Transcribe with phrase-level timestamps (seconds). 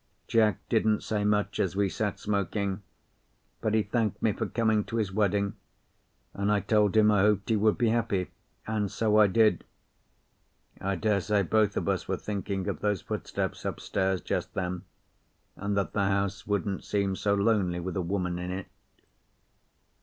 [0.27, 2.81] Jack didn't say much as we sat smoking,
[3.61, 5.55] but he thanked me for coming to his wedding,
[6.33, 8.31] and I told him I hoped he would be happy,
[8.65, 9.63] and so I did.
[10.79, 14.85] I daresay both of us were thinking of those footsteps upstairs, just then,
[15.55, 18.65] and that the house wouldn't seem so lonely with a woman in it.